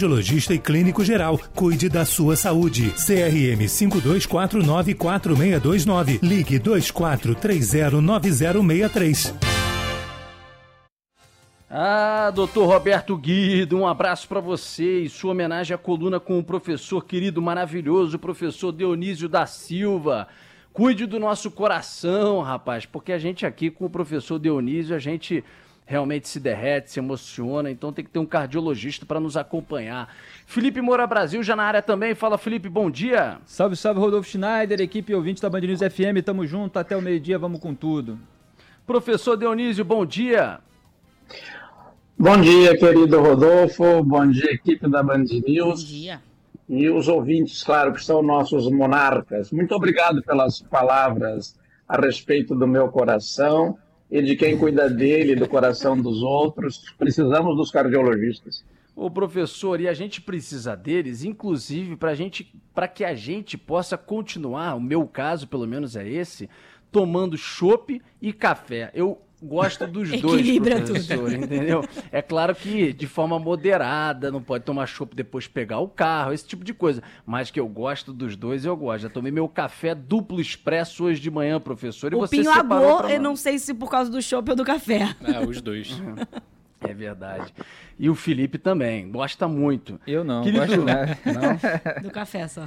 Cardiologista 0.00 0.54
e 0.54 0.58
clínico 0.58 1.04
geral. 1.04 1.38
Cuide 1.54 1.90
da 1.90 2.06
sua 2.06 2.34
saúde. 2.34 2.90
CRM 2.92 3.68
52494629. 3.68 6.20
Ligue 6.22 6.58
24309063. 6.58 9.34
Ah, 11.68 12.30
doutor 12.34 12.66
Roberto 12.66 13.14
Guido, 13.14 13.76
um 13.76 13.86
abraço 13.86 14.26
para 14.26 14.40
você 14.40 15.02
e 15.02 15.10
sua 15.10 15.32
homenagem 15.32 15.74
à 15.74 15.78
coluna 15.78 16.18
com 16.18 16.38
o 16.38 16.44
professor 16.44 17.04
querido, 17.04 17.42
maravilhoso, 17.42 18.18
professor 18.18 18.72
Dionísio 18.72 19.28
da 19.28 19.44
Silva. 19.44 20.28
Cuide 20.72 21.04
do 21.04 21.20
nosso 21.20 21.50
coração, 21.50 22.40
rapaz, 22.40 22.86
porque 22.86 23.12
a 23.12 23.18
gente 23.18 23.44
aqui 23.44 23.70
com 23.70 23.84
o 23.84 23.90
professor 23.90 24.38
Dionísio, 24.38 24.96
a 24.96 24.98
gente 24.98 25.44
realmente 25.90 26.28
se 26.28 26.38
derrete, 26.38 26.92
se 26.92 27.00
emociona, 27.00 27.68
então 27.68 27.92
tem 27.92 28.04
que 28.04 28.12
ter 28.12 28.20
um 28.20 28.24
cardiologista 28.24 29.04
para 29.04 29.18
nos 29.18 29.36
acompanhar. 29.36 30.08
Felipe 30.46 30.80
Moura 30.80 31.04
Brasil 31.04 31.42
já 31.42 31.56
na 31.56 31.64
área 31.64 31.82
também. 31.82 32.14
Fala, 32.14 32.38
Felipe, 32.38 32.68
bom 32.68 32.88
dia. 32.88 33.38
Salve, 33.44 33.74
salve, 33.74 33.98
Rodolfo 33.98 34.30
Schneider, 34.30 34.80
equipe 34.80 35.12
ouvinte 35.12 35.42
da 35.42 35.50
Band 35.50 35.62
News 35.62 35.80
FM, 35.80 36.24
tamo 36.24 36.46
junto, 36.46 36.78
até 36.78 36.96
o 36.96 37.02
meio-dia, 37.02 37.40
vamos 37.40 37.58
com 37.58 37.74
tudo. 37.74 38.20
Professor 38.86 39.36
Dionísio, 39.36 39.84
bom 39.84 40.06
dia. 40.06 40.60
Bom 42.16 42.40
dia, 42.40 42.78
querido 42.78 43.20
Rodolfo. 43.20 44.04
Bom 44.04 44.30
dia, 44.30 44.52
equipe 44.52 44.88
da 44.88 45.02
Band 45.02 45.24
News. 45.44 45.82
Bom 45.82 45.88
dia. 45.88 46.22
E 46.68 46.88
os 46.88 47.08
ouvintes, 47.08 47.64
claro, 47.64 47.92
que 47.92 48.04
são 48.04 48.22
nossos 48.22 48.70
monarcas. 48.70 49.50
Muito 49.50 49.74
obrigado 49.74 50.22
pelas 50.22 50.62
palavras 50.62 51.58
a 51.88 52.00
respeito 52.00 52.54
do 52.54 52.68
meu 52.68 52.88
coração 52.90 53.76
e 54.10 54.22
de 54.22 54.36
quem 54.36 54.58
cuida 54.58 54.88
dele, 54.90 55.36
do 55.36 55.48
coração 55.48 55.96
dos 55.96 56.22
outros. 56.22 56.84
Precisamos 56.98 57.56
dos 57.56 57.70
cardiologistas. 57.70 58.64
Ô 58.96 59.10
professor, 59.10 59.80
e 59.80 59.88
a 59.88 59.94
gente 59.94 60.20
precisa 60.20 60.76
deles, 60.76 61.24
inclusive 61.24 61.96
para 61.96 62.14
gente, 62.14 62.52
para 62.74 62.88
que 62.88 63.04
a 63.04 63.14
gente 63.14 63.56
possa 63.56 63.96
continuar, 63.96 64.74
o 64.74 64.80
meu 64.80 65.06
caso 65.06 65.46
pelo 65.46 65.66
menos 65.66 65.96
é 65.96 66.06
esse, 66.06 66.50
tomando 66.90 67.38
chopp 67.38 68.02
e 68.20 68.32
café. 68.32 68.90
Eu 68.92 69.18
gosto 69.42 69.86
dos 69.86 70.08
dois, 70.20 70.22
Equilibra 70.22 70.80
professor, 70.82 71.16
tudo. 71.30 71.34
entendeu? 71.44 71.84
É 72.12 72.20
claro 72.22 72.54
que 72.54 72.92
de 72.92 73.06
forma 73.06 73.38
moderada, 73.38 74.30
não 74.30 74.42
pode 74.42 74.64
tomar 74.64 74.86
chopp 74.86 75.14
depois 75.14 75.46
pegar 75.46 75.78
o 75.80 75.88
carro, 75.88 76.32
esse 76.32 76.46
tipo 76.46 76.64
de 76.64 76.74
coisa. 76.74 77.02
Mas 77.24 77.50
que 77.50 77.58
eu 77.60 77.68
gosto 77.68 78.12
dos 78.12 78.36
dois, 78.36 78.64
eu 78.64 78.76
gosto. 78.76 79.02
Já 79.02 79.08
tomei 79.10 79.32
meu 79.32 79.48
café 79.48 79.94
duplo 79.94 80.40
expresso 80.40 81.04
hoje 81.04 81.20
de 81.20 81.30
manhã, 81.30 81.60
professor. 81.60 82.12
E 82.12 82.16
O 82.16 82.20
você 82.20 82.36
Pinho 82.36 82.50
agou, 82.50 83.08
eu 83.08 83.20
não 83.20 83.34
sei 83.36 83.58
se 83.58 83.72
por 83.74 83.90
causa 83.90 84.10
do 84.10 84.20
chopp 84.22 84.50
ou 84.50 84.56
do 84.56 84.64
café. 84.64 85.14
É, 85.22 85.44
os 85.46 85.60
dois. 85.60 85.90
É 86.82 86.94
verdade. 86.94 87.52
E 87.98 88.08
o 88.08 88.14
Felipe 88.14 88.56
também, 88.56 89.10
gosta 89.10 89.46
muito. 89.46 90.00
Eu 90.06 90.24
não, 90.24 90.42
Querido- 90.42 90.64
gosto 90.66 90.80
não. 90.82 92.02
Do 92.02 92.10
café 92.10 92.48
só. 92.48 92.66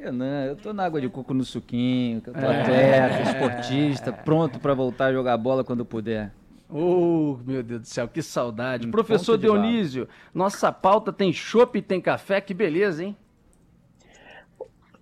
Eu 0.00 0.12
não, 0.12 0.44
eu 0.44 0.54
tô 0.54 0.72
na 0.72 0.84
água 0.84 1.00
de 1.00 1.08
coco 1.08 1.34
no 1.34 1.44
suquinho, 1.44 2.20
que 2.20 2.30
eu 2.30 2.34
tô 2.34 2.40
É. 2.40 2.60
atleta, 2.62 3.22
esportista, 3.22 4.12
pronto 4.12 4.60
pra 4.60 4.72
voltar 4.72 5.06
a 5.06 5.12
jogar 5.12 5.36
bola 5.36 5.64
quando 5.64 5.84
puder. 5.84 6.32
Oh, 6.70 7.36
meu 7.44 7.62
Deus 7.62 7.80
do 7.80 7.86
céu, 7.86 8.06
que 8.06 8.22
saudade. 8.22 8.86
Um 8.86 8.90
Professor 8.92 9.36
de. 9.36 9.42
Dionísio, 9.42 10.06
nossa 10.32 10.70
pauta 10.70 11.12
tem 11.12 11.32
chopp 11.32 11.78
e 11.78 11.82
tem 11.82 12.00
café, 12.00 12.40
que 12.40 12.54
beleza, 12.54 13.02
hein? 13.02 13.16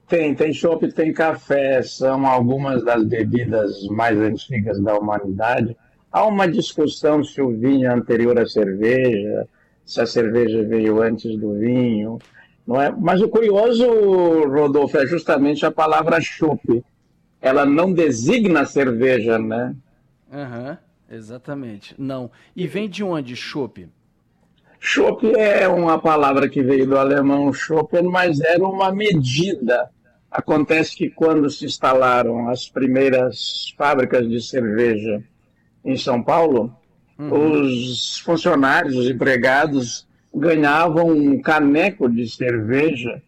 Tem, 0.09 0.35
tem 0.35 0.53
chopp, 0.53 0.91
tem 0.93 1.13
café, 1.13 1.83
são 1.83 2.25
algumas 2.25 2.85
das 2.85 3.05
bebidas 3.05 3.87
mais 3.89 4.17
antigas 4.19 4.81
da 4.81 4.97
humanidade. 4.97 5.77
Há 6.11 6.25
uma 6.25 6.47
discussão 6.49 7.23
se 7.23 7.43
o 7.43 7.51
vinho 7.51 7.89
é 7.91 7.93
anterior 7.93 8.39
à 8.39 8.47
cerveja, 8.47 9.47
se 9.85 10.01
a 10.01 10.07
cerveja 10.07 10.63
veio 10.63 11.03
antes 11.03 11.37
do 11.37 11.55
vinho, 11.55 12.19
não 12.67 12.81
é? 12.81 12.91
Mas 12.91 13.21
o 13.21 13.29
curioso, 13.29 13.87
Rodolfo, 14.49 14.99
é 14.99 15.07
justamente 15.07 15.65
a 15.65 15.71
palavra 15.71 16.21
chopp. 16.21 16.85
Ela 17.41 17.65
não 17.65 17.93
designa 17.93 18.65
cerveja, 18.65 19.39
né? 19.39 19.75
Aham, 20.33 20.79
exatamente. 21.11 21.95
Não. 21.97 22.31
E 22.55 22.67
vem 22.67 22.89
de 22.89 23.05
onde, 23.05 23.37
chopp? 23.37 23.89
Chopp 24.79 25.25
é 25.37 25.67
uma 25.69 25.99
palavra 25.99 26.49
que 26.49 26.63
veio 26.63 26.87
do 26.87 26.99
alemão 26.99 27.53
Schoppen, 27.53 28.05
mas 28.05 28.41
era 28.41 28.63
uma 28.63 28.93
medida. 28.93 29.91
Acontece 30.31 30.95
que 30.95 31.09
quando 31.09 31.49
se 31.49 31.65
instalaram 31.65 32.49
as 32.49 32.69
primeiras 32.69 33.75
fábricas 33.77 34.29
de 34.29 34.41
cerveja 34.41 35.23
em 35.85 35.97
São 35.97 36.23
Paulo, 36.23 36.77
os 37.19 38.19
funcionários, 38.19 38.97
os 38.97 39.09
empregados, 39.09 40.06
ganhavam 40.37 41.09
um 41.09 41.41
caneco 41.41 42.09
de 42.09 42.29
cerveja 42.29 43.23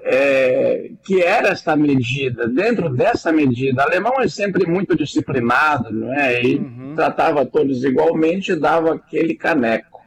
é, 0.00 0.90
que 1.04 1.20
era 1.22 1.48
esta 1.48 1.74
medida. 1.76 2.48
Dentro 2.48 2.88
dessa 2.88 3.32
medida, 3.32 3.82
o 3.82 3.86
alemão 3.86 4.20
é 4.20 4.28
sempre 4.28 4.66
muito 4.66 4.96
disciplinado, 4.96 5.92
não 5.92 6.14
é? 6.14 6.42
E 6.42 6.60
tratava 6.94 7.44
todos 7.44 7.84
igualmente 7.84 8.52
e 8.52 8.56
dava 8.56 8.94
aquele 8.94 9.34
caneco. 9.34 10.00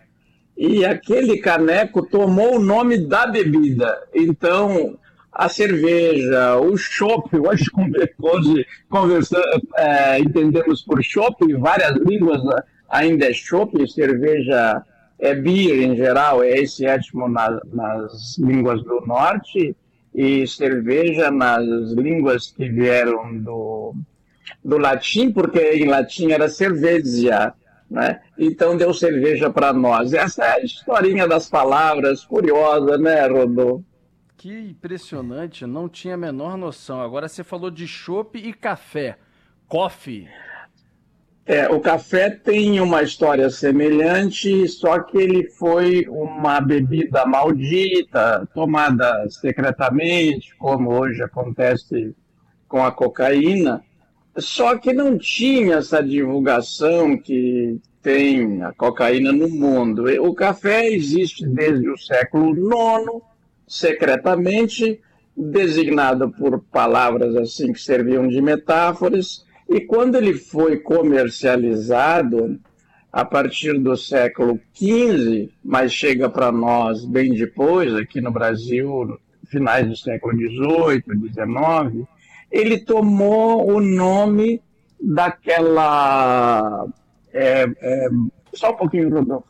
E 0.58 0.86
aquele 0.86 1.38
caneco 1.38 2.06
tomou 2.06 2.56
o 2.56 2.64
nome 2.64 2.98
da 2.98 3.28
bebida. 3.28 3.98
Então, 4.14 4.98
a 5.32 5.48
cerveja, 5.48 6.58
o 6.58 6.76
chopp, 6.78 7.30
hoje 7.38 7.66
hoje 8.22 8.66
conversando, 8.90 9.44
é, 9.78 10.20
entendemos 10.20 10.82
por 10.82 11.02
chopp, 11.04 11.44
em 11.46 11.58
várias 11.58 11.96
línguas 11.98 12.44
né, 12.44 12.56
ainda 12.90 13.30
é 13.30 13.34
chopp, 13.34 13.88
cerveja 13.90 14.84
é 15.20 15.36
beer 15.36 15.82
em 15.82 15.96
geral, 15.96 16.42
é 16.44 16.50
esse 16.60 16.86
étimo 16.86 17.28
na- 17.28 17.60
nas 17.72 18.38
línguas 18.38 18.82
do 18.84 19.02
norte, 19.02 19.76
e 20.14 20.48
cerveja 20.48 21.30
nas 21.30 21.92
línguas 21.92 22.48
que 22.48 22.68
vieram 22.68 23.38
do, 23.38 23.94
do 24.64 24.78
latim, 24.78 25.32
porque 25.32 25.60
em 25.60 25.86
latim 25.86 26.32
era 26.32 26.50
cerveja, 26.50 27.54
né? 27.90 28.20
Então 28.38 28.76
deu 28.76 28.94
cerveja 28.94 29.50
para 29.50 29.72
nós. 29.72 30.14
Essa 30.14 30.46
é 30.46 30.52
a 30.54 30.64
historinha 30.64 31.28
das 31.28 31.48
palavras, 31.50 32.26
curiosa, 32.26 32.98
né, 32.98 33.28
Rodolfo? 33.28 33.86
Que 34.36 34.58
impressionante, 34.70 35.66
não 35.66 35.90
tinha 35.90 36.14
a 36.16 36.18
menor 36.18 36.58
noção. 36.58 37.02
Agora 37.02 37.28
você 37.28 37.44
falou 37.44 37.70
de 37.70 37.86
chopp 37.88 38.38
e 38.40 38.54
café. 38.54 39.18
Coffee. 39.68 40.28
É, 41.50 41.68
o 41.68 41.80
café 41.80 42.30
tem 42.30 42.80
uma 42.80 43.02
história 43.02 43.50
semelhante, 43.50 44.68
só 44.68 45.00
que 45.00 45.18
ele 45.18 45.50
foi 45.50 46.06
uma 46.08 46.62
bebida 46.62 47.26
maldita, 47.26 48.48
tomada 48.54 49.28
secretamente, 49.32 50.56
como 50.60 50.92
hoje 50.92 51.24
acontece 51.24 52.16
com 52.68 52.86
a 52.86 52.92
cocaína, 52.92 53.84
só 54.38 54.78
que 54.78 54.94
não 54.94 55.18
tinha 55.18 55.78
essa 55.78 56.04
divulgação 56.04 57.18
que 57.18 57.82
tem 58.00 58.62
a 58.62 58.72
cocaína 58.72 59.32
no 59.32 59.50
mundo. 59.50 60.06
O 60.22 60.36
café 60.36 60.88
existe 60.88 61.48
desde 61.48 61.90
o 61.90 61.98
século 61.98 62.54
IX, 62.56 63.24
secretamente, 63.68 65.02
designado 65.36 66.30
por 66.30 66.60
palavras 66.72 67.36
assim 67.36 67.74
que 67.74 67.82
serviam 67.82 68.28
de 68.28 68.40
metáforas, 68.40 69.49
e 69.70 69.82
quando 69.82 70.16
ele 70.16 70.34
foi 70.34 70.78
comercializado, 70.80 72.60
a 73.12 73.26
partir 73.26 73.80
do 73.80 73.96
século 73.98 74.60
XV, 74.74 75.50
mas 75.64 75.92
chega 75.92 76.30
para 76.30 76.52
nós 76.52 77.06
bem 77.06 77.34
depois, 77.34 77.94
aqui 77.96 78.22
no 78.22 78.32
Brasil, 78.32 79.18
finais 79.48 79.88
do 79.88 79.96
século 79.96 80.34
XVIII, 80.34 81.04
XIX, 81.34 82.08
ele 82.52 82.80
tomou 82.80 83.68
o 83.72 83.82
nome 83.82 84.62
daquela. 85.02 86.88
é, 87.34 87.68
é, 87.82 88.08
só 88.54 88.72
um 88.72 88.78
pouquinho, 88.78 89.10
Rodolfo. 89.10 89.49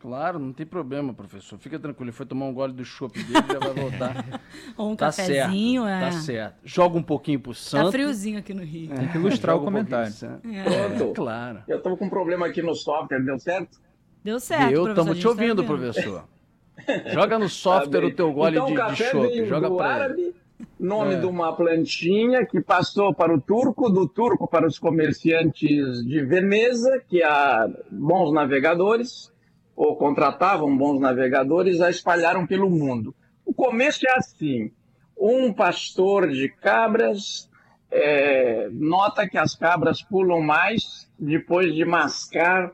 Claro, 0.00 0.38
não 0.38 0.50
tem 0.52 0.64
problema, 0.64 1.12
professor. 1.12 1.58
Fica 1.58 1.78
tranquilo, 1.78 2.06
ele 2.06 2.12
foi 2.16 2.24
tomar 2.24 2.46
um 2.46 2.54
gole 2.54 2.72
do 2.72 2.84
chopp 2.84 3.22
dele 3.22 3.44
e 3.48 3.52
já 3.52 3.58
vai 3.58 3.74
voltar. 3.74 4.40
Ou 4.76 4.90
um 4.92 4.96
tá 4.96 5.06
cafezinho, 5.06 5.84
certo, 5.84 6.02
é. 6.02 6.06
Tá 6.06 6.12
certo. 6.12 6.56
Joga 6.64 6.96
um 6.98 7.02
pouquinho 7.02 7.38
pro 7.38 7.52
santo. 7.52 7.84
Tá 7.86 7.92
friozinho 7.92 8.38
aqui 8.38 8.54
no 8.54 8.62
Rio. 8.64 8.94
Tem 8.94 9.08
que 9.08 9.18
ilustrar 9.18 9.56
o 9.56 9.60
um 9.60 9.64
comentário. 9.64 10.06
pro 10.08 10.14
santo. 10.18 10.48
É. 10.48 10.62
Pronto. 10.96 11.12
Claro. 11.14 11.62
Eu 11.68 11.76
estou 11.76 11.96
com 11.98 12.06
um 12.06 12.08
problema 12.08 12.46
aqui 12.46 12.62
no 12.62 12.74
software, 12.74 13.20
deu 13.22 13.38
certo? 13.38 13.78
Deu 14.24 14.40
certo, 14.40 14.72
Eu 14.72 14.88
estamos 14.88 15.18
te 15.18 15.22
tá 15.22 15.28
ouvindo, 15.28 15.62
vendo. 15.62 15.66
professor. 15.66 16.24
Joga 17.12 17.38
no 17.38 17.48
software 17.48 18.00
Tá 18.00 18.06
o 18.06 18.10
teu 18.14 18.26
bem. 18.28 18.34
gole 18.36 18.56
então, 18.56 18.66
de, 18.66 18.72
de 18.72 18.78
café 18.78 19.10
chopp. 19.10 19.26
veio 19.28 19.46
Joga 19.46 19.68
do 19.68 19.76
pra 19.76 19.86
ele. 19.94 20.02
árabe, 20.02 20.34
nome 20.78 21.14
É. 21.14 21.20
de 21.20 21.26
uma 21.26 21.54
plantinha 21.54 22.46
que 22.46 22.58
passou 22.62 23.14
para 23.14 23.34
o 23.34 23.38
turco, 23.40 23.90
do 23.90 24.08
turco 24.08 24.48
para 24.48 24.66
os 24.66 24.78
comerciantes 24.78 26.02
de 26.06 26.24
Veneza, 26.24 27.02
que 27.06 27.22
há 27.22 27.68
bons 27.90 28.32
navegadores, 28.32 29.30
ou 29.80 29.96
contratavam 29.96 30.76
bons 30.76 31.00
navegadores, 31.00 31.80
a 31.80 31.88
espalharam 31.88 32.46
pelo 32.46 32.68
mundo. 32.68 33.14
O 33.46 33.54
começo 33.54 34.06
é 34.06 34.12
assim: 34.12 34.70
um 35.18 35.54
pastor 35.54 36.28
de 36.28 36.50
cabras 36.50 37.48
é, 37.90 38.68
nota 38.72 39.26
que 39.26 39.38
as 39.38 39.54
cabras 39.54 40.02
pulam 40.02 40.42
mais 40.42 41.10
depois 41.18 41.74
de 41.74 41.82
mascar 41.86 42.70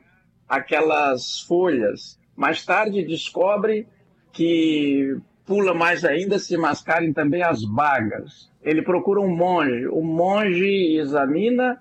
aquelas 0.48 1.38
folhas. 1.42 2.18
Mais 2.34 2.64
tarde 2.64 3.04
descobre 3.04 3.86
que 4.32 5.16
pula 5.46 5.72
mais 5.72 6.04
ainda 6.04 6.40
se 6.40 6.56
mascarem 6.56 7.12
também 7.12 7.40
as 7.40 7.64
bagas. 7.64 8.50
Ele 8.60 8.82
procura 8.82 9.20
um 9.20 9.32
monge, 9.32 9.86
o 9.86 10.02
monge 10.02 10.96
examina 10.96 11.80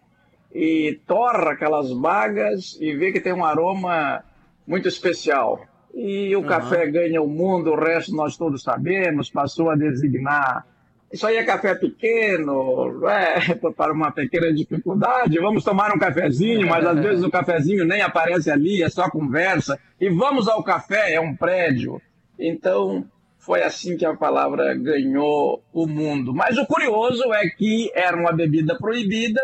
e 0.54 1.00
torra 1.08 1.54
aquelas 1.54 1.92
bagas 1.92 2.78
e 2.80 2.96
vê 2.96 3.12
que 3.12 3.20
tem 3.20 3.34
um 3.34 3.44
aroma 3.44 4.24
muito 4.68 4.88
especial. 4.88 5.62
E 5.94 6.36
o 6.36 6.42
uhum. 6.42 6.48
café 6.48 6.88
ganha 6.88 7.22
o 7.22 7.28
mundo, 7.28 7.72
o 7.72 7.80
resto 7.80 8.16
nós 8.16 8.36
todos 8.36 8.64
sabemos, 8.64 9.30
passou 9.30 9.70
a 9.70 9.76
designar. 9.76 10.66
Isso 11.12 11.26
aí 11.26 11.38
é 11.38 11.44
café 11.46 11.76
pequeno, 11.76 13.08
é, 13.08 13.56
para 13.72 13.94
uma 13.94 14.12
pequena 14.12 14.52
dificuldade. 14.54 15.40
Vamos 15.40 15.64
tomar 15.64 15.94
um 15.96 16.00
cafezinho, 16.00 16.68
mas 16.68 16.86
às 16.86 17.00
vezes 17.00 17.24
o 17.24 17.32
cafezinho 17.32 17.86
nem 17.86 18.02
aparece 18.02 18.52
ali, 18.52 18.84
é 18.84 18.90
só 18.90 19.10
conversa. 19.10 19.80
E 20.00 20.10
vamos 20.10 20.48
ao 20.48 20.62
café, 20.64 21.14
é 21.14 21.22
um 21.22 21.36
prédio. 21.36 22.02
Então, 22.38 23.06
foi 23.38 23.64
assim 23.64 23.96
que 23.96 24.06
a 24.06 24.16
palavra 24.16 24.74
ganhou 24.74 25.64
o 25.72 25.88
mundo. 25.88 26.34
Mas 26.34 26.58
o 26.58 26.66
curioso 26.66 27.32
é 27.34 27.48
que 27.48 27.90
era 27.94 28.18
uma 28.18 28.34
bebida 28.34 28.76
proibida 28.78 29.42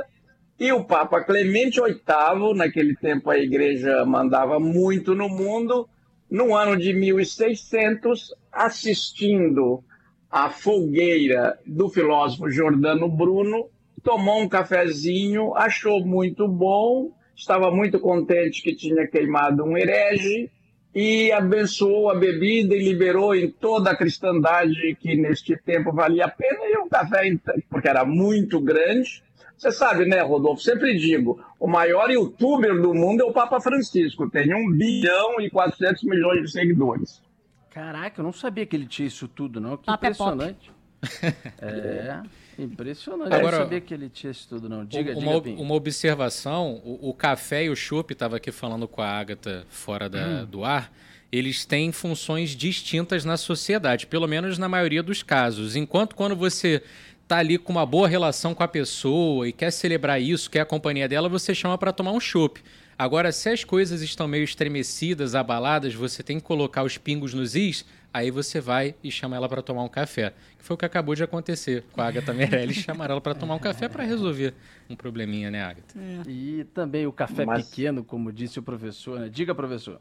e 0.62 0.72
o 0.72 0.84
Papa 0.84 1.24
Clemente 1.24 1.82
VIII, 1.82 2.54
naquele 2.56 2.96
tempo 2.96 3.32
a 3.32 3.40
igreja 3.40 4.06
mandava 4.06 4.60
muito 4.60 5.16
no 5.16 5.28
mundo, 5.28 5.90
no 6.30 6.56
ano 6.56 6.78
de 6.78 6.94
1600, 6.94 8.36
assistindo 8.52 9.84
à 10.30 10.52
fogueira 10.52 11.58
do 11.66 11.90
filósofo 11.90 12.52
Jordano 12.52 13.10
Bruno, 13.10 13.72
tomou 14.04 14.40
um 14.40 14.48
cafezinho, 14.48 15.56
achou 15.56 16.06
muito 16.06 16.48
bom, 16.48 17.12
estava 17.36 17.72
muito 17.72 18.00
contente 18.00 18.62
que 18.62 18.76
tinha 18.76 19.08
queimado 19.08 19.64
um 19.64 19.76
herege 19.76 20.48
e 20.94 21.32
abençoou 21.32 22.10
a 22.10 22.16
bebida 22.16 22.76
e 22.76 22.84
liberou 22.84 23.34
em 23.34 23.50
toda 23.50 23.92
a 23.92 23.96
cristandade 23.96 24.98
que 25.00 25.16
neste 25.16 25.56
tempo 25.56 25.94
valia 25.94 26.26
a 26.26 26.30
pena 26.30 26.66
e 26.66 26.78
o 26.78 26.90
café, 26.90 27.34
porque 27.70 27.88
era 27.88 28.04
muito 28.04 28.60
grande. 28.60 29.24
Você 29.58 29.72
sabe, 29.72 30.06
né, 30.06 30.22
Rodolfo? 30.22 30.62
Sempre 30.62 30.98
digo, 30.98 31.40
o 31.60 31.68
maior 31.68 32.10
youtuber 32.10 32.82
do 32.82 32.94
mundo 32.94 33.22
é 33.22 33.26
o 33.26 33.32
Papa 33.32 33.62
Francisco, 33.62 34.30
tem 34.30 34.54
um 34.54 34.72
bilhão 34.72 35.40
e 35.40 35.50
400 35.50 36.04
milhões 36.04 36.42
de 36.42 36.52
seguidores. 36.52 37.22
Caraca, 37.70 38.20
eu 38.20 38.24
não 38.24 38.34
sabia 38.34 38.66
que 38.66 38.76
ele 38.76 38.88
tinha 38.88 39.08
isso 39.08 39.28
tudo, 39.28 39.62
não. 39.62 39.78
Que 39.78 39.86
Papa 39.86 40.08
impressionante. 40.08 40.72
É, 41.60 41.68
é, 41.68 42.22
impressionante. 42.64 43.34
Agora, 43.34 43.58
eu 43.58 43.62
sabia 43.64 43.82
que 43.82 43.94
ele 43.94 44.10
tinha 44.10 44.32
isso 44.32 44.48
tudo, 44.48 44.70
não. 44.70 44.86
Diga, 44.86 45.18
uma, 45.18 45.42
diga, 45.42 45.62
uma 45.62 45.74
observação, 45.74 46.82
o, 46.84 47.10
o, 47.10 47.14
café 47.14 47.66
e 47.66 47.70
o 47.70 47.76
chopp, 47.76 48.14
estava 48.14 48.38
aqui 48.38 48.52
falando 48.52 48.88
com 48.88 49.02
a 49.02 49.08
Agatha 49.10 49.66
fora 49.70 50.10
da, 50.10 50.26
hum. 50.26 50.46
do 50.46 50.64
ar, 50.66 50.92
eles 51.32 51.66
têm 51.66 51.92
funções 51.92 52.52
distintas 52.52 53.24
na 53.24 53.38
sociedade, 53.38 54.06
pelo 54.06 54.28
menos 54.28 54.58
na 54.58 54.68
maioria 54.68 55.02
dos 55.02 55.24
casos. 55.24 55.76
Enquanto 55.76 56.16
quando 56.16 56.36
você 56.36 56.84
está 57.24 57.38
ali 57.38 57.58
com 57.58 57.72
uma 57.72 57.86
boa 57.86 58.08
relação 58.08 58.54
com 58.54 58.62
a 58.62 58.68
pessoa 58.68 59.48
e 59.48 59.54
quer 59.54 59.72
celebrar 59.72 60.22
isso, 60.22 60.52
quer 60.52 60.60
a 60.60 60.66
companhia 60.66 61.08
dela, 61.08 61.30
você 61.30 61.56
chama 61.56 61.78
para 61.78 61.94
tomar 61.94 62.12
um 62.12 62.20
chopp. 62.20 62.62
Agora, 62.98 63.32
se 63.32 63.50
as 63.50 63.64
coisas 63.64 64.02
estão 64.02 64.28
meio 64.28 64.44
estremecidas, 64.44 65.34
abaladas, 65.34 65.94
você 65.96 66.22
tem 66.22 66.40
que 66.40 66.46
colocar 66.46 66.84
os 66.84 66.98
pingos 66.98 67.34
nos 67.34 67.56
is, 67.56 67.86
aí 68.14 68.32
você 68.32 68.60
vai 68.60 68.96
e 69.04 69.12
chama 69.12 69.36
ela 69.36 69.48
para 69.48 69.62
tomar 69.62 69.84
um 69.84 69.90
café. 69.90 70.34
Que 70.58 70.64
foi 70.64 70.76
o 70.76 70.78
que 70.78 70.86
acabou 70.86 71.16
de 71.16 71.24
acontecer 71.24 71.84
com 71.92 72.02
a 72.02 72.08
Agatha 72.08 72.34
Meirelles, 72.34 72.78
chamaram 72.84 73.14
ela 73.14 73.22
para 73.22 73.36
tomar 73.36 73.56
um 73.56 73.60
café 73.60 73.88
para 73.88 74.04
resolver 74.04 74.54
um 74.90 74.96
probleminha, 74.96 75.50
né, 75.50 75.64
Agatha? 75.64 75.98
É. 75.98 76.30
E 76.30 76.64
também 76.74 77.08
o 77.08 77.12
café 77.12 77.46
Mas... 77.46 77.70
pequeno, 77.70 78.04
como 78.04 78.32
disse 78.32 78.60
o 78.60 78.64
professor, 78.64 79.20
né? 79.20 79.30
Diga, 79.30 79.56
professor. 79.56 80.00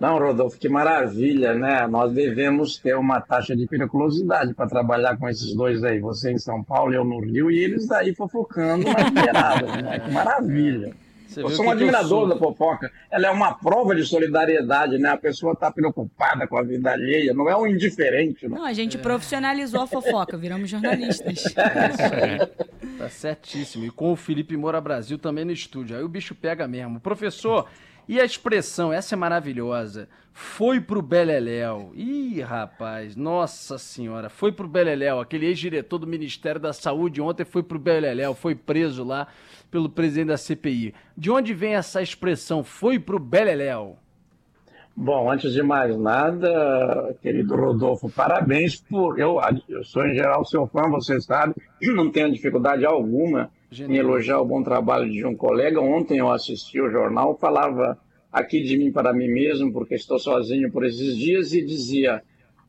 Não, 0.00 0.18
Rodolfo, 0.18 0.58
que 0.58 0.66
maravilha, 0.66 1.52
né? 1.52 1.86
Nós 1.86 2.14
devemos 2.14 2.78
ter 2.78 2.96
uma 2.96 3.20
taxa 3.20 3.54
de 3.54 3.66
periculosidade 3.66 4.54
para 4.54 4.66
trabalhar 4.66 5.18
com 5.18 5.28
esses 5.28 5.54
dois 5.54 5.84
aí, 5.84 6.00
você 6.00 6.32
em 6.32 6.38
São 6.38 6.64
Paulo 6.64 6.94
e 6.94 6.96
eu 6.96 7.04
no 7.04 7.20
Rio, 7.20 7.50
e 7.50 7.58
eles 7.58 7.90
aí 7.90 8.14
fofocando 8.14 8.84
na 8.84 9.10
beirada, 9.10 9.66
né? 9.82 9.98
Que 10.00 10.10
maravilha. 10.10 10.96
Você 11.30 11.42
eu 11.42 11.50
sou 11.50 11.66
um 11.66 11.70
admirador 11.70 12.28
da 12.28 12.36
fofoca. 12.36 12.90
Ela 13.08 13.28
é 13.28 13.30
uma 13.30 13.54
prova 13.54 13.94
de 13.94 14.04
solidariedade, 14.04 14.98
né? 14.98 15.10
A 15.10 15.16
pessoa 15.16 15.52
está 15.52 15.70
preocupada 15.70 16.44
com 16.48 16.58
a 16.58 16.62
vida 16.62 16.90
alheia, 16.90 17.32
não 17.32 17.48
é 17.48 17.56
um 17.56 17.68
indiferente. 17.68 18.48
Não, 18.48 18.58
não 18.58 18.64
a 18.64 18.72
gente 18.72 18.96
é. 18.96 19.00
profissionalizou 19.00 19.80
a 19.82 19.86
fofoca, 19.86 20.36
viramos 20.36 20.68
jornalistas. 20.68 21.44
É 23.00 23.04
tá 23.04 23.08
certíssimo. 23.08 23.84
E 23.84 23.90
com 23.90 24.12
o 24.12 24.16
Felipe 24.16 24.56
Moura 24.56 24.80
Brasil 24.80 25.18
também 25.18 25.44
no 25.44 25.52
estúdio. 25.52 25.96
Aí 25.96 26.02
o 26.02 26.08
bicho 26.08 26.34
pega 26.34 26.66
mesmo. 26.66 27.00
Professor, 27.00 27.66
e 28.08 28.20
a 28.20 28.24
expressão, 28.24 28.92
essa 28.92 29.14
é 29.14 29.16
maravilhosa, 29.16 30.08
foi 30.32 30.80
pro 30.80 31.02
Beleléu. 31.02 31.92
Ih, 31.94 32.40
rapaz, 32.40 33.14
nossa 33.14 33.78
senhora, 33.78 34.28
foi 34.28 34.52
pro 34.52 34.68
Beleléu. 34.68 35.20
Aquele 35.20 35.46
ex-diretor 35.46 35.98
do 35.98 36.06
Ministério 36.06 36.60
da 36.60 36.72
Saúde 36.72 37.20
ontem 37.20 37.44
foi 37.44 37.62
pro 37.62 37.78
Beleléu, 37.78 38.34
foi 38.34 38.54
preso 38.54 39.04
lá 39.04 39.26
pelo 39.70 39.88
presidente 39.88 40.28
da 40.28 40.36
CPI. 40.36 40.94
De 41.16 41.30
onde 41.30 41.54
vem 41.54 41.74
essa 41.74 42.02
expressão, 42.02 42.64
foi 42.64 42.98
pro 42.98 43.18
Beleléu? 43.18 43.96
Bom, 44.96 45.30
antes 45.30 45.52
de 45.52 45.62
mais 45.62 45.96
nada, 45.96 47.16
querido 47.22 47.54
Rodolfo, 47.54 48.10
parabéns 48.10 48.80
por. 48.80 49.18
Eu, 49.18 49.38
eu 49.68 49.84
sou 49.84 50.04
em 50.04 50.14
geral 50.14 50.44
seu 50.44 50.66
fã, 50.66 50.90
você 50.90 51.20
sabe, 51.20 51.54
não 51.80 52.10
tenho 52.10 52.32
dificuldade 52.32 52.84
alguma 52.84 53.50
Genial. 53.70 53.94
em 53.94 53.98
elogiar 53.98 54.40
o 54.40 54.44
bom 54.44 54.62
trabalho 54.62 55.10
de 55.10 55.24
um 55.24 55.34
colega. 55.34 55.80
Ontem 55.80 56.18
eu 56.18 56.30
assisti 56.30 56.80
o 56.80 56.90
jornal, 56.90 57.38
falava 57.38 57.98
aqui 58.32 58.62
de 58.62 58.76
mim 58.76 58.90
para 58.90 59.12
mim 59.12 59.28
mesmo, 59.28 59.72
porque 59.72 59.94
estou 59.94 60.18
sozinho 60.18 60.70
por 60.72 60.84
esses 60.84 61.16
dias, 61.16 61.52
e 61.52 61.64
dizia 61.64 62.22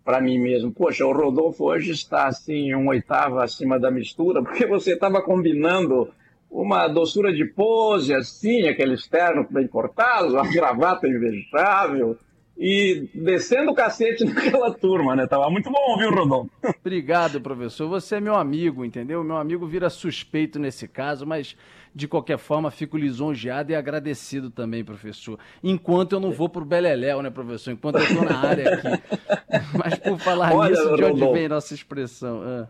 para 0.03 0.21
mim 0.21 0.39
mesmo: 0.39 0.71
Poxa, 0.71 1.05
o 1.05 1.11
Rodolfo 1.11 1.65
hoje 1.65 1.91
está 1.91 2.27
assim, 2.27 2.73
um 2.75 2.87
oitavo 2.87 3.39
acima 3.39 3.79
da 3.79 3.89
mistura, 3.89 4.43
porque 4.43 4.65
você 4.65 4.93
estava 4.93 5.21
combinando 5.21 6.09
uma 6.49 6.87
doçura 6.87 7.33
de 7.33 7.45
pose, 7.45 8.13
assim, 8.13 8.67
aquele 8.67 8.95
externo 8.95 9.47
bem 9.49 9.67
cortado, 9.67 10.33
uma 10.33 10.51
gravata 10.51 11.07
invejável, 11.07 12.17
e 12.57 13.09
descendo 13.13 13.71
o 13.71 13.75
cacete 13.75 14.23
naquela 14.25 14.71
turma, 14.71 15.15
né? 15.15 15.25
Tava 15.25 15.49
muito 15.49 15.71
bom 15.71 15.91
ouvir 15.91 16.05
o 16.05 16.15
Rodon. 16.15 16.47
Obrigado, 16.79 17.41
professor. 17.41 17.87
Você 17.89 18.15
é 18.15 18.19
meu 18.21 18.35
amigo, 18.35 18.85
entendeu? 18.85 19.23
Meu 19.23 19.37
amigo 19.37 19.65
vira 19.65 19.89
suspeito 19.89 20.59
nesse 20.59 20.87
caso, 20.87 21.25
mas 21.25 21.55
de 21.93 22.07
qualquer 22.07 22.37
forma 22.37 22.71
fico 22.71 22.97
lisonjeado 22.97 23.71
e 23.71 23.75
agradecido 23.75 24.49
também, 24.49 24.83
professor. 24.83 25.37
Enquanto 25.63 26.13
eu 26.13 26.19
não 26.19 26.31
vou 26.31 26.47
pro 26.47 26.63
Beleléu, 26.63 27.21
né, 27.21 27.29
professor? 27.29 27.71
Enquanto 27.71 27.97
eu 27.97 28.07
tô 28.07 28.23
na 28.23 28.39
área 28.39 28.75
aqui. 28.75 29.03
mas 29.77 29.97
por 29.99 30.19
falar 30.19 30.53
Olha, 30.53 30.71
nisso, 30.71 30.95
de 30.95 31.03
onde 31.03 31.33
vem 31.33 31.49
nossa 31.49 31.73
expressão? 31.73 32.41
Ah. 32.43 32.67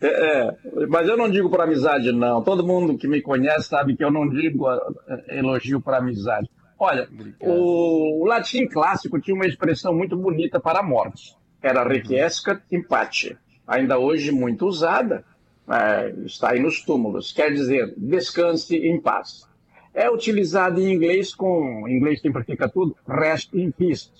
É, 0.00 0.46
é, 0.46 0.56
mas 0.88 1.08
eu 1.08 1.16
não 1.16 1.30
digo 1.30 1.48
por 1.48 1.60
amizade, 1.60 2.12
não. 2.12 2.42
Todo 2.42 2.66
mundo 2.66 2.98
que 2.98 3.08
me 3.08 3.22
conhece 3.22 3.68
sabe 3.68 3.96
que 3.96 4.04
eu 4.04 4.10
não 4.10 4.28
digo 4.28 4.66
é, 4.70 5.38
elogio 5.38 5.80
por 5.80 5.94
amizade. 5.94 6.50
Olha, 6.78 7.08
o, 7.40 8.22
o, 8.22 8.26
latim 8.26 8.66
clássico 8.66 9.20
tinha 9.20 9.34
uma 9.34 9.46
expressão 9.46 9.94
muito 9.94 10.16
bonita 10.16 10.58
para 10.58 10.80
a 10.80 10.82
morte. 10.82 11.36
Era 11.62 11.86
requiescat 11.86 12.62
in 12.70 12.82
pace. 12.82 13.36
Ainda 13.66 13.98
hoje 13.98 14.30
muito 14.30 14.66
usada, 14.66 15.24
é, 15.68 16.10
está 16.26 16.50
aí 16.50 16.60
nos 16.60 16.82
túmulos. 16.82 17.32
Quer 17.32 17.52
dizer, 17.52 17.94
descanse 17.96 18.76
em 18.76 19.00
paz. 19.00 19.48
É 19.94 20.10
utilizado 20.10 20.80
em 20.80 20.92
inglês 20.92 21.34
com, 21.34 21.88
em 21.88 21.96
inglês 21.96 22.20
simplifica 22.20 22.68
tudo, 22.68 22.96
rest 23.08 23.54
in 23.54 23.70
peace. 23.70 24.10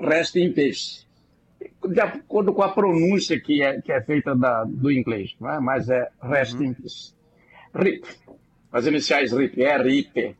Rest 0.00 0.36
in 0.36 0.52
peace 0.52 1.06
de 1.88 2.00
acordo 2.00 2.52
com 2.52 2.62
a 2.62 2.68
pronúncia 2.68 3.40
que 3.40 3.62
é, 3.62 3.80
que 3.80 3.92
é 3.92 4.00
feita 4.00 4.34
da, 4.34 4.64
do 4.64 4.90
inglês, 4.90 5.34
é? 5.40 5.60
mas 5.60 5.88
é 5.88 6.08
rest 6.22 6.54
uhum. 6.54 6.64
in 6.64 6.74
peace. 6.74 7.14
RIP. 7.74 8.04
As 8.72 8.86
iniciais 8.86 9.32
RIP, 9.32 9.62
é 9.62 9.76
RIP. 9.76 10.36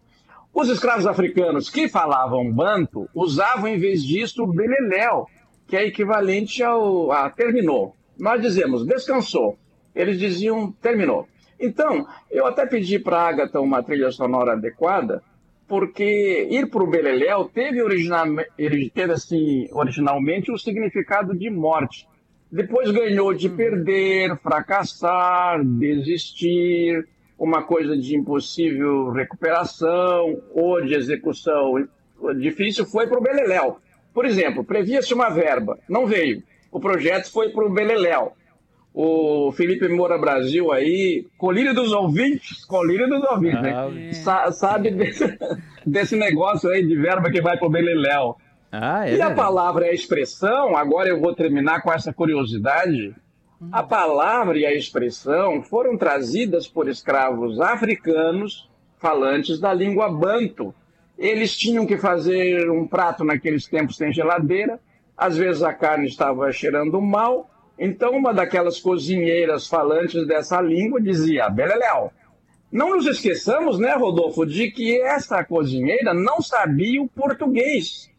Os 0.59 0.71
escravos 0.71 1.07
africanos 1.07 1.69
que 1.69 1.87
falavam 1.87 2.51
banto 2.51 3.07
usavam 3.15 3.69
em 3.69 3.79
vez 3.79 4.03
disso 4.03 4.43
o 4.43 4.47
beleléu, 4.47 5.27
que 5.69 5.77
é 5.77 5.87
equivalente 5.87 6.63
ao 6.63 7.13
a 7.13 7.29
terminou. 7.29 7.95
Nós 8.19 8.41
dizemos 8.41 8.87
descansou. 8.87 9.59
Eles 9.95 10.19
diziam 10.19 10.73
terminou. 10.81 11.29
Então, 11.61 12.07
eu 12.31 12.47
até 12.47 12.65
pedi 12.65 12.99
para 12.99 13.19
a 13.19 13.29
Agatha 13.29 13.61
uma 13.61 13.83
trilha 13.83 14.11
sonora 14.11 14.55
adequada, 14.55 15.23
porque 15.69 16.49
ir 16.51 16.71
para 16.71 16.83
o 16.83 16.87
Beleléu 16.87 17.45
teve, 17.53 17.83
teve 18.95 19.13
assim, 19.13 19.69
originalmente 19.73 20.51
o 20.51 20.57
significado 20.57 21.37
de 21.37 21.51
morte. 21.51 22.09
Depois 22.51 22.91
ganhou 22.91 23.35
de 23.35 23.51
perder, 23.51 24.35
fracassar, 24.39 25.63
desistir, 25.63 27.07
uma 27.39 27.63
coisa 27.63 27.97
de 27.97 28.17
impossível 28.17 29.11
recuperação 29.11 30.41
ou 30.55 30.85
de 30.85 30.95
execução 30.95 31.87
difícil 32.39 32.87
foi 32.87 33.07
para 33.07 33.19
o 33.19 33.23
Beleléu. 33.23 33.79
Por 34.15 34.25
exemplo, 34.25 34.65
previa-se 34.65 35.13
uma 35.13 35.29
verba, 35.29 35.79
não 35.89 36.07
veio. 36.07 36.43
O 36.73 36.81
projeto 36.81 37.31
foi 37.31 37.51
para 37.51 37.65
o 37.65 37.71
Beleléu 37.71 38.33
o 38.99 39.53
Felipe 39.53 39.87
Moura 39.89 40.17
Brasil 40.17 40.73
aí, 40.73 41.27
colírio 41.37 41.75
dos 41.75 41.93
ouvintes, 41.93 42.65
colírio 42.65 43.07
dos 43.07 43.23
ouvintes, 43.25 43.61
né? 43.61 43.75
ah, 43.75 43.89
né? 43.91 44.13
Sa 44.15 44.51
sabe 44.51 44.91
desse, 44.91 45.39
desse, 45.85 46.17
negócio 46.17 46.71
aí 46.71 46.83
de 46.83 46.97
verba 46.97 47.31
que 47.31 47.43
vai 47.43 47.59
pro 47.59 47.69
Beleléu. 47.69 48.37
Ah, 48.73 49.07
é 49.07 49.17
e 49.17 49.21
a 49.21 49.35
palavra 49.35 49.87
e 49.87 49.91
a 49.91 49.93
expressão, 49.93 50.75
agora 50.75 51.11
eu 51.11 51.21
vou 51.21 51.35
terminar 51.35 51.83
com 51.83 51.93
essa 51.93 52.11
curiosidade. 52.11 53.15
A 53.73 53.83
palavra 53.83 54.59
e 54.59 54.67
a 54.67 54.75
expressão 54.75 55.63
foram 55.63 55.97
trazidas 55.97 56.69
por 56.69 56.89
escravos 56.89 57.59
africanos 57.59 58.69
falantes 58.99 59.59
da 59.59 59.73
língua 59.73 60.11
banto. 60.11 60.75
Eles 61.17 61.57
tinham 61.57 61.87
que 61.87 61.97
fazer 61.97 62.71
um 62.71 62.87
prato 62.87 63.25
naqueles 63.25 63.67
tempos 63.67 63.97
sem 63.97 64.13
geladeira, 64.13 64.79
às 65.17 65.39
vezes 65.39 65.63
a 65.63 65.73
carne 65.73 66.07
estava 66.07 66.53
cheirando 66.53 67.01
mal, 67.01 67.49
então 67.79 68.13
uma 68.13 68.35
daquelas 68.35 68.79
cozinheiras 68.79 69.67
falantes 69.67 70.27
dessa 70.27 70.61
língua 70.61 71.01
dizia: 71.01 71.49
Beleléu. 71.49 72.13
Não 72.71 72.91
nos 72.91 73.07
esqueçamos, 73.07 73.79
né, 73.79 73.95
Rodolfo, 73.95 74.45
de 74.45 74.71
que 74.71 75.01
essa 75.01 75.43
cozinheira 75.43 76.13
não 76.13 76.43
sabia 76.43 77.01
o 77.01 77.09
português 77.09 78.11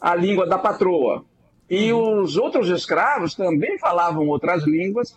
a 0.00 0.14
língua 0.14 0.46
da 0.46 0.58
patroa. 0.58 1.24
E 1.70 1.92
os 1.92 2.36
outros 2.36 2.70
escravos 2.70 3.34
também 3.34 3.78
falavam 3.78 4.26
outras 4.28 4.66
línguas, 4.66 5.16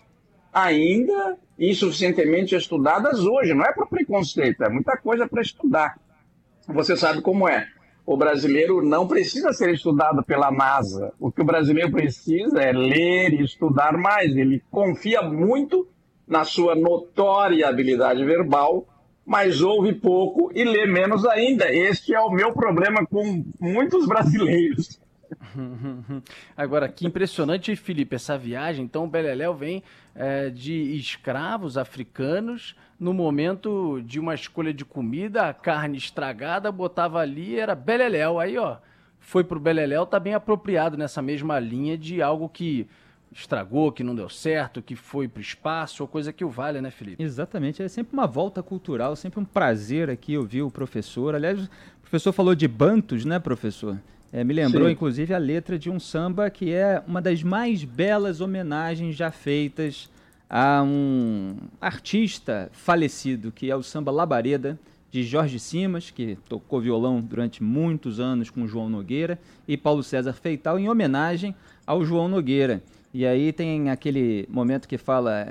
ainda 0.54 1.38
insuficientemente 1.58 2.56
estudadas 2.56 3.20
hoje. 3.20 3.54
Não 3.54 3.66
é 3.66 3.72
por 3.72 3.88
preconceito, 3.88 4.64
é 4.64 4.70
muita 4.70 4.98
coisa 4.98 5.28
para 5.28 5.42
estudar. 5.42 5.98
Você 6.68 6.98
sabe 6.98 7.22
como 7.22 7.48
é. 7.48 7.68
O 8.06 8.18
brasileiro 8.18 8.82
não 8.82 9.08
precisa 9.08 9.54
ser 9.54 9.74
estudado 9.74 10.24
pela 10.24 10.52
NASA. 10.52 11.14
O 11.20 11.32
que 11.32 11.42
o 11.42 11.46
brasileiro 11.46 11.92
precisa 11.92 12.60
é 12.60 12.72
ler 12.72 13.34
e 13.34 13.44
estudar 13.44 13.98
mais. 13.98 14.36
Ele 14.36 14.62
confia 14.70 15.22
muito 15.22 15.88
na 16.28 16.44
sua 16.44 16.76
notória 16.76 17.68
habilidade 17.68 18.24
verbal, 18.26 18.86
mas 19.26 19.62
ouve 19.62 19.94
pouco 19.94 20.52
e 20.54 20.64
lê 20.64 20.86
menos 20.86 21.26
ainda. 21.26 21.72
Este 21.72 22.14
é 22.14 22.20
o 22.20 22.32
meu 22.32 22.52
problema 22.54 23.06
com 23.06 23.46
muitos 23.60 24.08
brasileiros. 24.08 25.00
Agora, 26.56 26.88
que 26.88 27.06
impressionante, 27.06 27.76
Felipe, 27.76 28.16
essa 28.16 28.38
viagem. 28.38 28.86
Então, 28.86 29.06
o 29.06 29.08
Beleléu 29.08 29.54
vem 29.54 29.84
é, 30.16 30.50
de 30.50 30.74
escravos 30.96 31.78
africanos 31.78 32.76
no 33.00 33.14
momento 33.14 34.02
de 34.06 34.20
uma 34.20 34.36
escolha 34.36 34.74
de 34.74 34.86
comida, 34.86 35.50
a 35.50 35.54
carne 35.54 35.98
estragada, 35.98 36.72
botava 36.72 37.20
ali, 37.20 37.60
era 37.60 37.74
Beleléu. 37.74 38.40
Aí, 38.40 38.58
ó, 38.58 38.78
foi 39.20 39.44
pro 39.44 39.60
Beleléu, 39.60 40.06
tá 40.06 40.20
bem 40.20 40.34
apropriado 40.34 40.98
nessa 40.98 41.22
mesma 41.22 41.60
linha 41.60 41.98
de 41.98 42.22
algo 42.22 42.48
que 42.48 42.88
estragou, 43.32 43.92
que 43.92 44.04
não 44.04 44.14
deu 44.14 44.30
certo, 44.30 44.82
que 44.82 44.96
foi 44.96 45.28
pro 45.28 45.42
espaço, 45.42 46.04
ou 46.04 46.08
coisa 46.08 46.34
que 46.34 46.44
o 46.44 46.50
vale, 46.50 46.82
né, 46.82 46.92
Felipe? 46.92 47.24
Exatamente, 47.24 47.82
é 47.82 47.88
sempre 47.88 48.14
uma 48.14 48.28
volta 48.28 48.62
cultural, 48.62 49.16
sempre 49.16 49.40
um 49.40 49.46
prazer 49.46 50.10
aqui 50.10 50.38
ouvir 50.38 50.62
o 50.64 50.70
professor. 50.70 51.34
Aliás, 51.34 51.64
o 51.64 51.70
professor 52.02 52.34
falou 52.34 52.54
de 52.54 52.68
bantos, 52.68 53.24
né, 53.24 53.40
professor? 53.40 53.98
É, 54.34 54.44
me 54.44 54.54
lembrou, 54.54 54.88
Sim. 54.88 54.94
inclusive, 54.94 55.34
a 55.34 55.38
letra 55.38 55.78
de 55.78 55.90
um 55.90 56.00
samba 56.00 56.50
que 56.50 56.72
é 56.72 57.04
uma 57.06 57.22
das 57.22 57.44
mais 57.44 57.84
belas 57.84 58.40
homenagens 58.40 59.16
já 59.16 59.30
feitas 59.30 60.10
a 60.50 60.82
um 60.84 61.56
artista 61.80 62.70
falecido, 62.72 63.52
que 63.52 63.70
é 63.70 63.76
o 63.76 63.84
samba 63.84 64.12
Labareda, 64.12 64.80
de 65.12 65.24
Jorge 65.24 65.60
Simas, 65.60 66.10
que 66.10 66.38
tocou 66.48 66.80
violão 66.80 67.20
durante 67.20 67.62
muitos 67.62 68.20
anos 68.20 68.50
com 68.50 68.66
João 68.66 68.90
Nogueira, 68.90 69.38
e 69.68 69.76
Paulo 69.76 70.02
César 70.02 70.32
Feital, 70.32 70.80
em 70.80 70.90
homenagem 70.90 71.54
ao 71.86 72.06
João 72.06 72.30
Nogueira. 72.30 72.82
E 73.14 73.26
aí 73.26 73.52
tem 73.52 73.90
aquele 73.90 74.48
momento 74.50 74.88
que 74.88 74.98
fala 74.98 75.46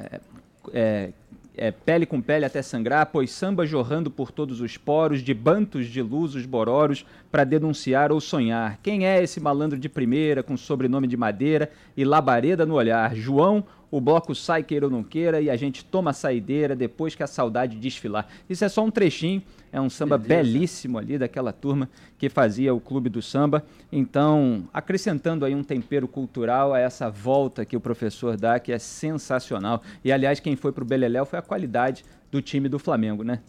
é, 0.73 1.13
é, 1.57 1.71
pele 1.71 2.07
com 2.07 2.21
pele 2.21 2.45
até 2.45 2.63
sangrar, 2.63 3.07
pois 3.07 3.31
samba 3.31 3.67
jorrando 3.67 4.11
por 4.11 4.31
todos 4.31 4.61
os 4.61 4.77
poros, 4.77 5.23
de 5.23 5.35
bantos 5.35 5.87
de 5.87 6.01
luz 6.03 6.35
os 6.35 6.47
bororos, 6.47 7.05
para 7.31 7.45
denunciar 7.45 8.13
ou 8.13 8.21
sonhar. 8.21 8.79
Quem 8.83 9.07
é 9.07 9.23
esse 9.23 9.41
malandro 9.41 9.79
de 9.79 9.89
primeira, 9.89 10.43
com 10.43 10.57
sobrenome 10.57 11.07
de 11.07 11.17
madeira 11.17 11.71
e 11.97 12.05
labareda 12.05 12.65
no 12.65 12.75
olhar? 12.75 13.15
João, 13.15 13.65
o 13.91 14.01
bloco 14.01 14.35
sai 14.35 14.63
queira 14.63 14.87
ou 14.87 14.91
não 14.91 15.03
queira 15.03 15.41
e 15.41 15.51
a 15.51 15.57
gente 15.57 15.85
toma 15.85 16.11
a 16.11 16.15
saideira 16.15 16.77
depois 16.77 17.15
que 17.15 17.23
a 17.23 17.27
saudade 17.27 17.77
desfilar. 17.77 18.29
Isso 18.49 18.65
é 18.65 18.69
só 18.69 18.85
um 18.85 18.91
trechinho, 18.91 19.43
é 19.73 19.81
um 19.81 19.91
samba 19.91 20.17
Beleza. 20.17 20.45
belíssimo 20.45 20.99
ali 20.99 21.19
daquela 21.19 21.53
turma 21.53 21.89
que 22.19 22.29
fazia 22.29 22.75
o 22.75 22.81
Clube 22.81 23.09
do 23.09 23.21
Samba. 23.21 23.65
Então, 23.91 24.65
acrescentando 24.73 25.45
aí 25.45 25.55
um 25.55 25.63
tempero 25.63 26.07
cultural 26.07 26.73
a 26.73 26.79
essa 26.79 27.11
volta 27.11 27.65
que 27.65 27.77
o 27.77 27.81
professor 27.81 28.37
dá, 28.37 28.59
que 28.61 28.73
é 28.73 28.79
sensacional. 28.79 29.83
E 30.05 30.13
aliás, 30.13 30.41
quem 30.41 30.57
foi 30.57 30.73
pro 30.73 30.85
Beleléu 30.85 31.25
foi 31.25 31.39
a 31.39 31.43
qualidade 31.43 32.05
do 32.31 32.41
time 32.41 32.69
do 32.69 32.79
Flamengo, 32.79 33.25
né? 33.25 33.41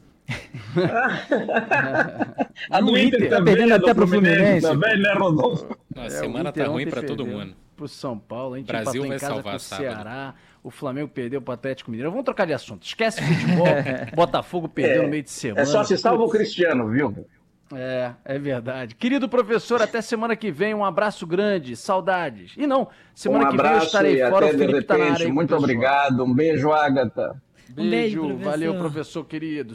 A 2.70 2.82
do 2.82 2.90
E 2.90 2.94
o 2.94 2.98
Inter 2.98 3.20
Inter? 3.20 3.30
Tá 3.30 3.42
perdendo 3.44 3.70
do 3.70 3.76
até 3.76 3.94
pro 3.94 4.08
Fluminense. 4.08 4.62
também, 4.68 5.00
né, 5.02 5.14
Rodolfo? 5.18 5.78
A 5.96 6.06
É, 6.06 6.10
semana 6.10 6.50
o 6.50 6.52
Inter 6.52 6.66
tá 6.66 6.72
ruim 6.72 6.88
pra 6.88 7.04
todo 7.04 7.26
mundo. 7.26 7.56
Pro 7.76 7.88
São 7.88 8.18
Paulo, 8.18 8.56
a 8.56 8.58
gente 8.58 8.68
Brasil 8.68 9.02
vai 9.02 9.18
em 9.18 9.20
casa 9.20 9.34
salvar 9.34 9.52
com 9.54 9.58
o 9.58 9.60
sábado. 9.60 9.86
Ceará. 9.86 10.34
O 10.64 10.70
Flamengo 10.70 11.08
perdeu 11.08 11.42
pro 11.42 11.54
Atlético 11.54 11.90
Mineiro. 11.90 12.12
Vamos 12.12 12.24
trocar 12.26 12.46
de 12.46 12.54
assunto. 12.54 12.84
Esquece 12.86 13.22
futebol. 13.22 13.66
Botafogo 14.16 14.70
perdeu 14.70 15.04
no 15.04 15.10
meio 15.10 15.24
de 15.24 15.32
semana. 15.32 15.62
É 15.62 15.66
só 15.66 15.84
se 15.84 15.98
salva 15.98 16.24
o 16.24 16.30
Cristiano, 16.30 16.88
viu? 16.90 17.26
É, 17.74 18.12
é 18.26 18.38
verdade. 18.38 18.94
Querido 18.96 19.28
professor, 19.30 19.82
até 19.82 20.02
semana 20.02 20.36
que 20.36 20.52
vem. 20.52 20.76
Um 20.76 20.86
abraço 20.86 21.26
grande. 21.26 21.76
Saudades. 21.76 22.54
E 22.58 22.68
não, 22.68 22.88
semana 23.16 23.48
um 23.48 23.52
que 23.52 23.58
vem 23.64 23.72
eu 23.72 23.78
estarei 23.80 24.20
fora. 24.30 24.46
até 24.46 24.56
O 24.56 24.58
de 24.60 24.66
Felipe 24.66 24.84
tá 24.84 24.98
na 24.98 25.04
área 25.06 25.14
repente. 25.14 25.32
o 25.32 25.34
Muito 25.34 25.56
obrigado. 25.56 26.24
Um 26.24 26.34
beijo, 26.34 26.72
Agatha. 26.72 27.42
Beijo. 27.70 27.90
beijo, 27.90 28.22
professor. 28.22 28.44
Valeu, 28.52 28.76
professor 28.76 29.26
querido. 29.26 29.74